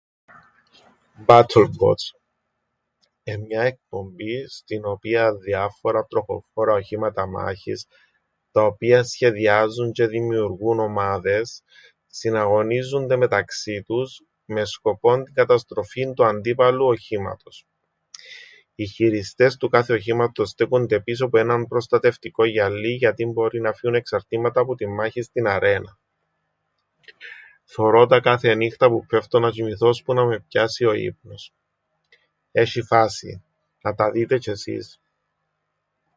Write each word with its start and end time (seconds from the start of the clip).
BattleBots! 1.25 2.03
Εν' 3.23 3.41
μια 3.41 3.61
εκπομπή 3.63 4.47
στην 4.47 4.85
οποίαν 4.85 5.39
διάφορα 5.39 6.05
τροχοφόρα 6.05 6.73
οχήματα 6.73 7.25
μάχης 7.27 7.87
τα 8.51 8.63
οποία 8.65 9.03
σχεδιάζουν 9.03 9.89
τζ̆αι 9.91 10.07
δημιουργούν 10.07 10.79
ομάδες 10.79 11.63
συναγωνίζουνται 12.07 13.15
μεταξύ 13.15 13.81
τους 13.83 14.21
με 14.45 14.65
σκοπόν 14.65 15.23
την 15.23 15.33
καταστροφήν 15.33 16.13
του 16.13 16.25
αντίπαλου 16.25 16.85
οχήματος. 16.85 17.65
Οι 18.75 18.85
χειριστές 18.85 19.57
του 19.57 19.69
κάθε 19.69 19.93
οχήματος 19.93 20.49
στέκουνται 20.49 21.01
πίσω 21.01 21.29
που 21.29 21.37
έναν 21.37 21.67
προστατευτικόν 21.67 22.47
γυαλλίν 22.47 22.95
γιατί 22.95 23.25
μπορεί 23.25 23.61
να 23.61 23.73
φύουν 23.73 23.95
εξαρτήματα 23.95 24.65
που 24.65 24.75
την 24.75 24.93
μάχην 24.93 25.23
στην 25.23 25.47
αρρέναν. 25.47 25.95
Θωρώ 27.73 28.05
τα 28.05 28.19
κάθε 28.19 28.53
νύχταν 28.53 28.89
που 28.89 29.05
ππέφτω 29.05 29.39
να 29.39 29.49
τζ̆οιμηθώ 29.51 29.87
ώσπου 29.87 30.13
να 30.13 30.25
με 30.25 30.39
πιάσει 30.47 30.85
ο 30.85 30.93
ύπνος. 30.93 31.53
Έσ̆ει 32.51 32.81
φάσην. 32.87 33.41
Να 33.81 33.95
τα 33.95 34.11
δείτε 34.11 34.35
τζ̆αι 34.37 34.51
εσέις. 34.51 34.99